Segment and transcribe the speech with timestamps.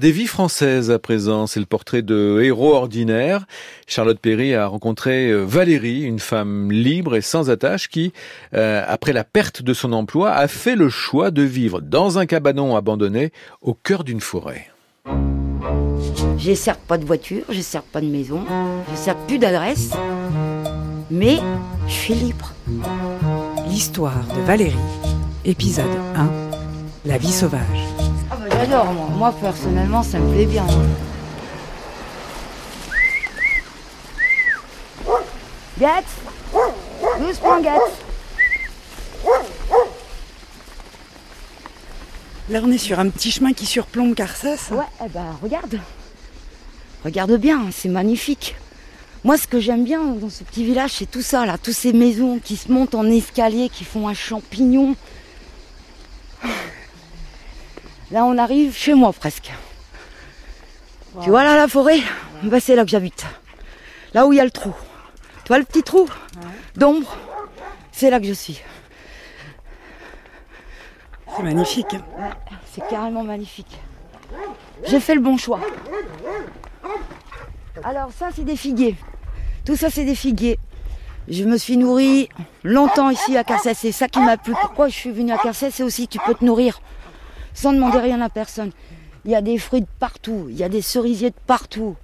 [0.00, 3.46] Des vies françaises à présent, c'est le portrait de héros ordinaires.
[3.88, 8.12] Charlotte Perry a rencontré euh, Valérie, une femme libre et sans attache qui,
[8.54, 12.26] euh, après la perte de son emploi, a fait le choix de vivre dans un
[12.26, 14.70] cabanon abandonné au cœur d'une forêt.
[16.36, 18.44] J'ai certes pas de voiture, j'ai certes pas de maison,
[18.90, 19.90] j'ai certes plus d'adresse,
[21.10, 21.40] mais
[21.88, 22.52] je suis libre.
[23.66, 24.76] L'histoire de Valérie,
[25.44, 26.30] épisode 1,
[27.04, 28.07] La vie sauvage.
[28.68, 30.66] J'adore moi, moi personnellement ça me plaît bien.
[35.80, 36.04] Gatz
[37.18, 37.80] Doucement Gatz
[42.50, 44.58] Là, on est sur un petit chemin qui surplombe Carcès.
[44.70, 45.78] Ouais, eh ben regarde.
[47.04, 48.54] Regarde bien, c'est magnifique.
[49.24, 51.92] Moi, ce que j'aime bien dans ce petit village, c'est tout ça, là, toutes ces
[51.92, 54.94] maisons qui se montent en escalier, qui font un champignon.
[58.10, 59.52] Là, on arrive chez moi presque.
[61.22, 62.00] Tu vois là la forêt
[62.42, 63.26] bah, C'est là que j'habite.
[64.14, 64.72] Là où il y a le trou.
[65.44, 66.08] Tu vois le petit trou
[66.76, 67.16] d'ombre?
[67.92, 68.60] C'est là que je suis.
[71.36, 71.92] C'est magnifique.
[71.92, 72.30] Ouais,
[72.72, 73.78] c'est carrément magnifique.
[74.86, 75.60] J'ai fait le bon choix.
[77.84, 78.96] Alors ça, c'est des figuiers.
[79.64, 80.58] Tout ça, c'est des figuiers.
[81.28, 82.28] Je me suis nourrie
[82.64, 83.74] longtemps ici à Carcès.
[83.74, 84.54] C'est ça qui m'a plu.
[84.60, 86.80] Pourquoi je suis venue à Carcès C'est aussi tu peux te nourrir
[87.58, 88.70] sans demander rien à personne.
[89.24, 90.46] Il y a des fruits de partout.
[90.48, 91.96] Il y a des cerisiers de partout.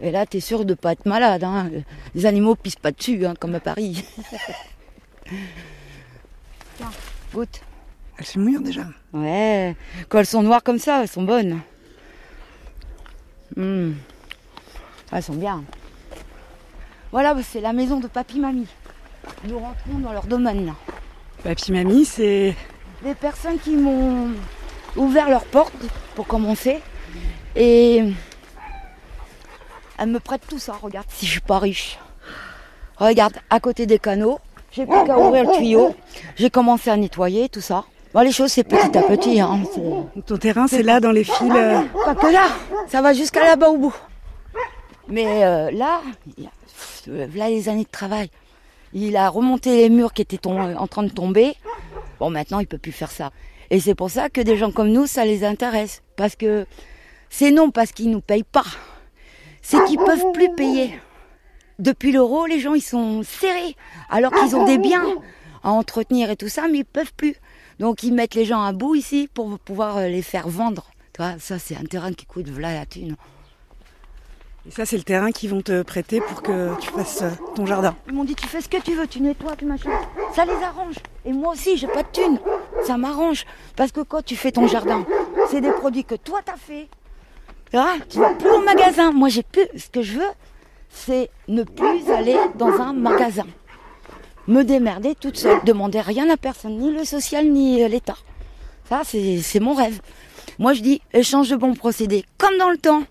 [0.00, 1.44] Et là, tu es sûr de ne pas être malade.
[1.44, 1.70] Hein.
[2.14, 4.04] Les animaux pissent pas dessus, hein, comme à Paris.
[6.76, 6.90] Tiens,
[7.32, 7.60] goûte.
[8.18, 8.82] Elles se mûrent déjà.
[9.12, 9.76] Ouais,
[10.08, 11.60] quand elles sont noires comme ça, elles sont bonnes.
[13.56, 13.92] Mmh.
[15.12, 15.62] Elles sont bien.
[17.12, 18.66] Voilà, c'est la maison de papy-mamie.
[19.44, 20.74] Nous rentrons dans leur domaine là.
[21.44, 22.56] Papy, mamie, c'est.
[23.02, 24.30] Des personnes qui m'ont
[24.96, 25.72] ouvert leurs portes
[26.14, 26.80] pour commencer.
[27.54, 28.02] Et
[29.98, 31.98] elles me prêtent tout ça, regarde, si je suis pas riche.
[32.96, 34.38] Regarde, à côté des canaux,
[34.72, 35.94] j'ai plus qu'à ouvrir le tuyau.
[36.36, 37.84] J'ai commencé à nettoyer tout ça.
[38.12, 39.40] Bon, les choses, c'est petit à petit.
[39.40, 39.60] Hein.
[40.26, 41.50] Ton terrain, c'est là, dans les fils.
[41.54, 42.48] euh, Pas que là,
[42.88, 43.94] ça va jusqu'à là-bas au bout.
[45.08, 46.00] Mais euh, là,
[46.36, 48.30] il y a- pff, là les années de travail.
[48.92, 51.54] Il a remonté les murs qui étaient en train de tomber.
[52.18, 53.32] Bon, maintenant, il peut plus faire ça.
[53.70, 56.02] Et c'est pour ça que des gens comme nous, ça les intéresse.
[56.16, 56.66] Parce que
[57.30, 58.64] c'est non parce qu'ils nous payent pas.
[59.62, 60.98] C'est qu'ils peuvent plus payer.
[61.78, 63.76] Depuis l'euro, les gens, ils sont serrés.
[64.08, 65.04] Alors qu'ils ont des biens
[65.62, 67.36] à entretenir et tout ça, mais ils peuvent plus.
[67.78, 70.90] Donc, ils mettent les gens à bout ici pour pouvoir euh, les faire vendre.
[71.12, 72.84] Tu vois, ça, c'est un terrain qui coûte voilà la.
[74.68, 77.64] Et ça, c'est le terrain qu'ils vont te prêter pour que tu fasses euh, ton
[77.64, 77.96] jardin.
[78.06, 79.88] Ils m'ont dit tu fais ce que tu veux, tu nettoies, tu machin.
[80.34, 80.96] Ça les arrange.
[81.24, 82.38] Et moi aussi, j'ai pas de thunes.
[82.84, 83.46] Ça m'arrange.
[83.76, 85.06] Parce que quand tu fais ton jardin,
[85.50, 86.86] c'est des produits que toi t'as fait.
[87.72, 89.10] Vois, tu vas plus au magasin.
[89.10, 89.64] Moi j'ai plus.
[89.74, 90.30] Ce que je veux,
[90.90, 93.46] c'est ne plus aller dans un magasin.
[94.48, 95.60] Me démerder toute seule.
[95.64, 98.16] Demander rien à personne, ni le social, ni euh, l'État.
[98.86, 100.00] Ça, c'est mon rêve.
[100.58, 102.26] Moi je dis échange de bons procédés.
[102.36, 103.02] Comme dans le temps.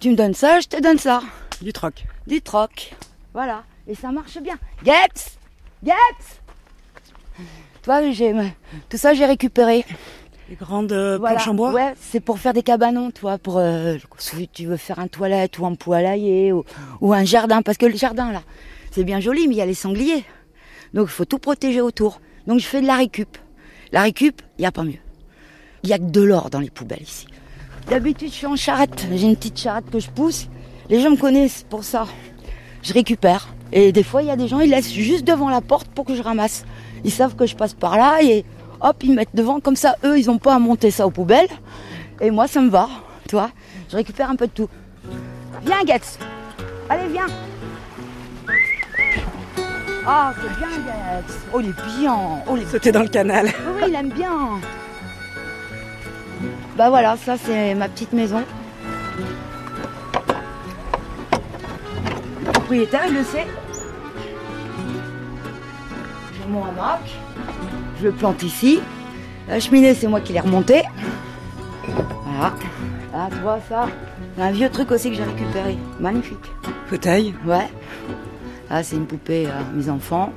[0.00, 1.22] Tu me donnes ça, je te donne ça
[1.62, 2.04] Du troc.
[2.26, 2.94] du troc.
[3.32, 3.64] Voilà.
[3.86, 4.56] Et ça marche bien.
[4.84, 5.38] Getz
[5.84, 6.40] Getz
[7.82, 8.34] Toi, j'ai
[8.88, 9.84] tout ça, j'ai récupéré.
[10.48, 11.36] Les grandes euh, Voilà.
[11.36, 11.72] planches en bois?
[11.72, 15.58] Ouais, c'est pour faire des cabanons, toi, pour euh, si tu veux faire un toilette
[15.58, 16.64] ou un poulailler ou,
[17.00, 17.62] ou un jardin.
[17.62, 18.42] Parce que le jardin, là,
[18.90, 20.24] c'est bien joli, mais il y a les sangliers.
[20.92, 22.20] Donc, il faut tout protéger autour.
[22.46, 23.38] Donc, je fais de la récup.
[23.90, 24.98] La récup, il n'y a pas mieux.
[25.82, 27.26] Il y a que de l'or dans les poubelles ici.
[27.88, 29.06] D'habitude, je suis en charrette.
[29.12, 30.48] J'ai une petite charrette que je pousse.
[30.88, 32.06] Les gens me connaissent pour ça.
[32.82, 33.48] Je récupère.
[33.72, 36.04] Et des fois, il y a des gens, ils laissent juste devant la porte pour
[36.04, 36.64] que je ramasse.
[37.04, 38.44] Ils savent que je passe par là et
[38.80, 39.60] hop, ils mettent devant.
[39.60, 41.48] Comme ça, eux, ils n'ont pas à monter ça aux poubelles.
[42.20, 42.88] Et moi, ça me va.
[43.28, 43.50] Tu vois,
[43.90, 44.68] je récupère un peu de tout.
[45.64, 46.18] Viens, Getz.
[46.88, 47.26] Allez, viens.
[50.06, 51.38] Ah, c'est bien, Getz.
[51.52, 52.16] Oh, il est bien.
[52.48, 53.46] Oh, il est Sauter dans le canal.
[53.46, 54.60] oui, oui, il aime bien.
[56.76, 58.42] Bah voilà, ça c'est ma petite maison.
[62.44, 63.46] Le propriétaire, il le sait.
[66.32, 67.00] J'ai mon hamac.
[68.00, 68.80] Je le plante ici.
[69.48, 70.82] La cheminée, c'est moi qui l'ai remontée.
[71.86, 72.54] Voilà.
[73.14, 73.86] Ah, tu vois ça
[74.38, 75.76] un vieux truc aussi que j'ai récupéré.
[76.00, 76.50] Magnifique.
[76.88, 77.34] Fauteuil.
[77.46, 77.68] Ouais.
[78.70, 80.32] Là, c'est une poupée à mes enfants.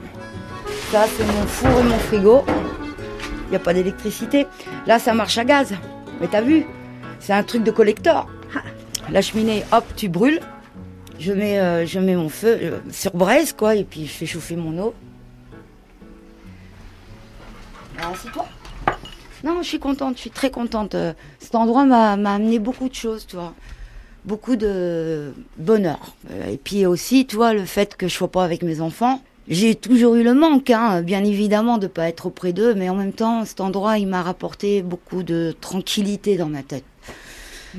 [0.92, 2.44] Ça, c'est mon four et mon frigo.
[3.48, 4.46] Il n'y a pas d'électricité.
[4.86, 5.74] Là, ça marche à gaz.
[6.20, 6.66] Mais t'as vu
[7.20, 8.28] C'est un truc de collector.
[9.10, 10.42] La cheminée, hop, tu brûles.
[11.20, 14.26] Je mets, euh, je mets mon feu euh, sur braise, quoi, et puis je fais
[14.26, 14.94] chauffer mon eau.
[17.98, 18.46] Alors, Assis-toi.
[19.44, 20.94] Non, je suis contente, je suis très contente.
[20.94, 23.54] Euh, Cet endroit m'a amené beaucoup de choses, tu vois.
[24.26, 26.16] Beaucoup de bonheur.
[26.50, 29.22] Et puis aussi, tu vois, le fait que je sois pas avec mes enfants.
[29.50, 32.96] J'ai toujours eu le manque, hein, bien évidemment, de pas être auprès d'eux, mais en
[32.96, 36.84] même temps, cet endroit, il m'a rapporté beaucoup de tranquillité dans ma tête.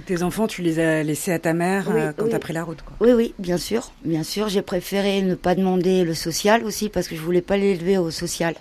[0.06, 2.30] Tes enfants, tu les as laissés à ta mère Oui, euh, quand oui.
[2.30, 2.94] t'as pris la route, quoi.
[3.00, 4.48] Oui, oui, bien sûr, bien sûr.
[4.48, 8.10] J'ai préféré ne pas demander le social aussi parce que je voulais pas l'élever au
[8.10, 8.54] social.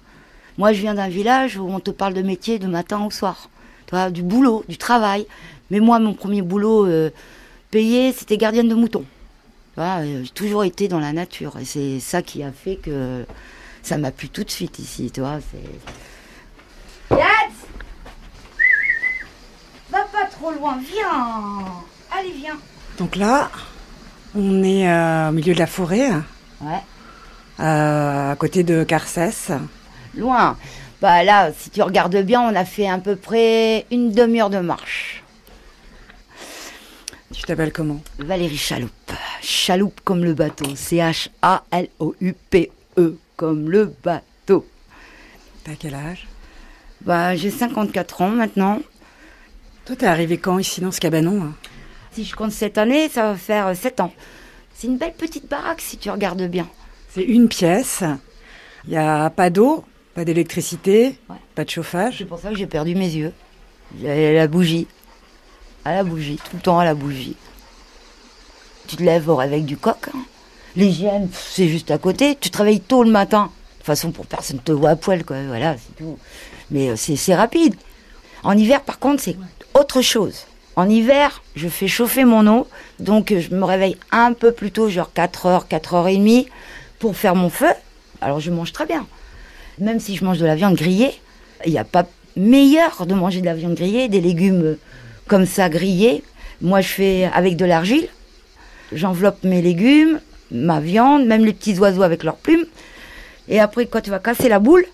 [0.58, 3.50] Moi, je viens d'un village où on te parle de métier de matin au soir.
[3.86, 5.28] Tu vois, du boulot, du travail.
[5.70, 7.12] Mais moi, mon premier boulot euh,
[7.72, 9.06] payé, c'était gardienne de moutons.
[9.78, 13.26] Vois, euh, j'ai toujours été dans la nature et c'est ça qui a fait que
[13.84, 15.40] ça m'a plu tout de suite ici, tu vois.
[17.12, 17.22] Yatz
[19.92, 21.64] Va pas trop loin, viens
[22.12, 22.58] Allez, viens
[22.98, 23.50] Donc là,
[24.36, 26.10] on est euh, au milieu de la forêt,
[26.60, 26.82] Ouais.
[27.60, 29.52] euh, à côté de Carcès.
[30.16, 30.58] Loin.
[31.02, 34.58] Bah là, si tu regardes bien, on a fait à peu près une demi-heure de
[34.60, 35.24] marche.
[37.38, 38.92] Tu t'appelles comment Valérie Chaloupe.
[39.42, 40.76] Chaloupe comme le bateau.
[40.76, 41.28] C-H-A-L-O-U-P-E
[43.36, 44.66] comme le bateau.
[45.64, 46.28] T'as quel âge
[47.02, 48.80] Bah j'ai 54 ans maintenant.
[49.86, 51.54] Toi, t'es arrivé quand ici dans ce cabanon hein
[52.12, 54.12] Si je compte cette année, ça va faire 7 ans.
[54.74, 56.68] C'est une belle petite baraque si tu regardes bien.
[57.10, 58.04] C'est une pièce.
[58.86, 59.86] Il n'y a pas d'eau,
[60.16, 61.36] pas d'électricité, Ouais.
[61.56, 62.16] pas de chauffage.
[62.18, 63.32] C'est pour ça que j'ai perdu mes yeux.
[64.02, 64.88] J'ai la bougie.
[65.86, 67.36] À la bougie, tout le temps à la bougie.
[68.88, 70.10] Tu te lèves réveil du coq.
[70.14, 70.20] hein.
[70.76, 72.38] L'hygiène, c'est juste à côté.
[72.40, 73.44] Tu travailles tôt le matin.
[73.46, 75.38] De toute façon, pour personne ne te voit à poil, quoi.
[75.48, 76.18] Voilà, c'est tout.
[76.72, 77.76] Mais euh, c'est rapide.
[78.44, 79.36] En hiver, par contre, c'est
[79.74, 80.46] autre chose.
[80.76, 82.68] En hiver, je fais chauffer mon eau.
[83.00, 86.48] Donc, je me réveille un peu plus tôt, genre 4h, 4h30,
[87.00, 87.70] pour faire mon feu.
[88.22, 89.08] Alors, je mange très bien.
[89.80, 91.12] Même si je mange de la viande grillée,
[91.66, 94.78] il n'y a pas meilleur de manger de la viande grillée, des légumes
[95.28, 96.24] comme ça grillés.
[96.62, 98.08] Moi, je fais avec de l'argile.
[98.92, 100.20] J'enveloppe mes légumes,
[100.52, 102.66] ma viande, même les petits oiseaux avec leurs plumes.
[103.48, 104.86] Et après, quand tu vas casser la boule,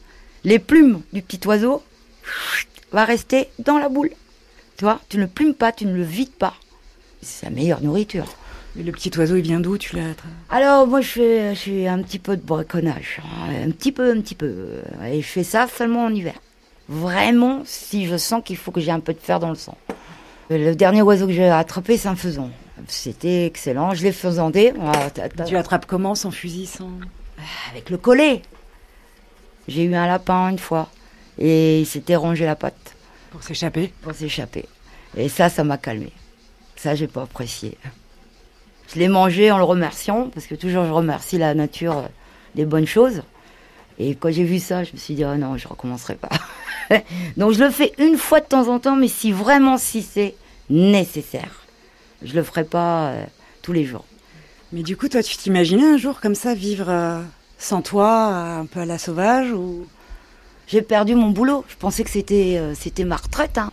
[0.43, 1.83] les plumes du petit oiseau
[2.91, 4.11] va rester dans la boule.
[4.77, 6.55] Tu vois, tu ne le plumes pas, tu ne le vides pas.
[7.21, 8.25] C'est la meilleure nourriture.
[8.75, 10.15] Le petit oiseau, il vient d'où Tu l'as
[10.49, 14.19] Alors moi je fais, je fais un petit peu de braconnage, un petit peu, un
[14.19, 16.33] petit peu, et je fais ça seulement en hiver.
[16.89, 19.77] Vraiment, si je sens qu'il faut que j'ai un peu de fer dans le sang.
[20.49, 22.49] Le dernier oiseau que j'ai attrapé, c'est un faisan.
[22.87, 24.73] C'était excellent, je l'ai faisanté.
[24.81, 25.09] Ah,
[25.45, 26.89] Tu attrapes comment sans fusil, sans...
[27.71, 28.41] Avec le collet.
[29.67, 30.89] J'ai eu un lapin une fois,
[31.37, 32.95] et il s'était rongé la patte
[33.31, 34.65] pour s'échapper pour s'échapper.
[35.15, 36.11] Et ça, ça m'a calmé.
[36.75, 37.77] Ça, j'ai pas apprécié.
[38.93, 42.07] Je l'ai mangé en le remerciant, parce que toujours je remercie la nature euh,
[42.55, 43.23] des bonnes choses.
[43.97, 46.29] Et quand j'ai vu ça, je me suis dit, oh non, je recommencerai pas.
[47.37, 50.35] Donc je le fais une fois de temps en temps, mais si vraiment si c'est
[50.69, 51.65] nécessaire.
[52.23, 53.25] Je le ferai pas euh,
[53.61, 54.05] tous les jours.
[54.71, 57.21] Mais du coup, toi, tu t'imaginais un jour comme ça vivre euh,
[57.59, 59.85] sans toi, euh, un peu à la sauvage ou?
[60.65, 61.65] J'ai perdu mon boulot.
[61.67, 63.57] Je pensais que c'était euh, c'était ma retraite.
[63.57, 63.71] Hein.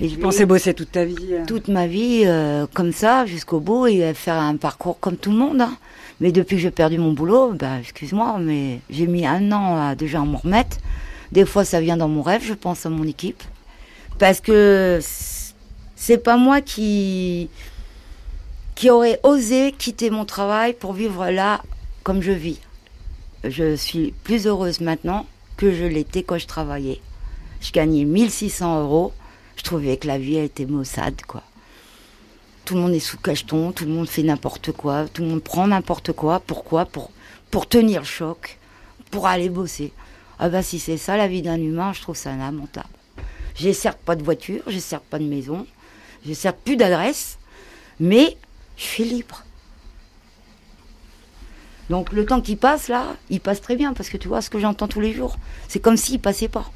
[0.00, 2.26] Et je tu pensais bosser toute ta vie toute ma vie
[2.74, 5.60] comme ça jusqu'au bout et faire un parcours comme tout le monde.
[5.60, 5.76] hein.
[6.20, 9.94] Mais depuis que j'ai perdu mon boulot, bah, excuse-moi, mais j'ai mis un an à
[9.94, 10.78] déjà à m'en remettre.
[11.34, 13.42] Des fois, ça vient dans mon rêve, je pense à mon équipe.
[14.20, 15.00] Parce que
[15.96, 17.50] c'est pas moi qui,
[18.76, 21.60] qui osé quitter mon travail pour vivre là
[22.04, 22.60] comme je vis.
[23.42, 25.26] Je suis plus heureuse maintenant
[25.56, 27.00] que je l'étais quand je travaillais.
[27.60, 29.12] Je gagnais 1600 euros.
[29.56, 31.42] Je trouvais que la vie était maussade, quoi.
[32.64, 35.42] Tout le monde est sous cacheton, tout le monde fait n'importe quoi, tout le monde
[35.42, 36.38] prend n'importe quoi.
[36.38, 36.84] Pourquoi?
[36.84, 37.10] Pour,
[37.50, 38.60] pour tenir le choc,
[39.10, 39.92] pour aller bosser.
[40.38, 42.88] Ah bah si c'est ça la vie d'un humain, je trouve ça lamentable.
[43.54, 45.66] J'ai certes pas de voiture, j'ai certes pas de maison,
[46.26, 47.38] j'ai certes plus d'adresse,
[48.00, 48.36] mais
[48.76, 49.44] je suis libre.
[51.90, 54.50] Donc le temps qui passe là, il passe très bien parce que tu vois ce
[54.50, 55.36] que j'entends tous les jours.
[55.68, 56.70] C'est comme s'il passait pas.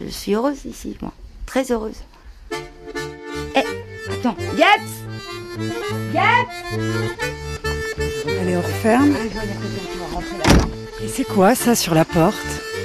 [0.00, 1.12] Je suis heureuse ici, moi.
[1.46, 2.02] Très heureuse.
[3.54, 4.36] Eh, attends.
[4.56, 5.04] Yetz
[6.14, 7.43] Yetz
[8.26, 9.12] Elle est hors ferme.
[9.12, 10.70] Je vois bien que tu vas rentrer là-dedans.
[11.04, 12.34] Et c'est quoi ça sur la porte?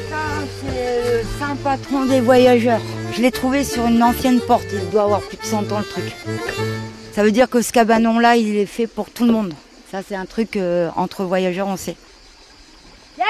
[0.09, 0.17] Ça,
[0.61, 2.81] c'est le saint patron des voyageurs.
[3.15, 4.65] Je l'ai trouvé sur une ancienne porte.
[4.73, 6.03] Il doit avoir plus de 100 ans, le truc.
[7.13, 9.53] Ça veut dire que ce cabanon-là, il est fait pour tout le monde.
[9.91, 11.95] Ça, c'est un truc euh, entre voyageurs, on sait.
[13.17, 13.25] Yetz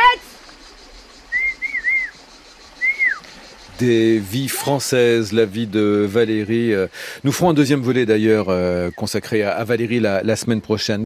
[3.79, 6.73] Des vies françaises, la vie de Valérie.
[6.73, 6.87] euh,
[7.23, 10.97] Nous ferons un deuxième volet d'ailleurs euh, consacré à, à Valérie la, la semaine prochaine.